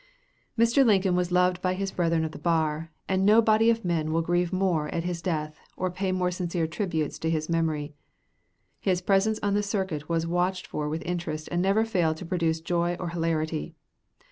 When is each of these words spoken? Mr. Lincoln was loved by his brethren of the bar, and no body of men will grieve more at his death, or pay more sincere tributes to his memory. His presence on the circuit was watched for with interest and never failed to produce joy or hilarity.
Mr. 0.57 0.83
Lincoln 0.83 1.15
was 1.15 1.31
loved 1.31 1.61
by 1.61 1.75
his 1.75 1.91
brethren 1.91 2.25
of 2.25 2.31
the 2.31 2.39
bar, 2.39 2.89
and 3.07 3.23
no 3.23 3.39
body 3.39 3.69
of 3.69 3.85
men 3.85 4.11
will 4.11 4.23
grieve 4.23 4.51
more 4.51 4.89
at 4.89 5.03
his 5.03 5.21
death, 5.21 5.59
or 5.77 5.91
pay 5.91 6.11
more 6.11 6.31
sincere 6.31 6.65
tributes 6.65 7.19
to 7.19 7.29
his 7.29 7.49
memory. 7.49 7.93
His 8.79 8.99
presence 8.99 9.39
on 9.43 9.53
the 9.53 9.61
circuit 9.61 10.09
was 10.09 10.25
watched 10.25 10.65
for 10.65 10.89
with 10.89 11.03
interest 11.03 11.49
and 11.51 11.61
never 11.61 11.85
failed 11.85 12.17
to 12.17 12.25
produce 12.25 12.61
joy 12.61 12.95
or 12.99 13.09
hilarity. 13.09 13.75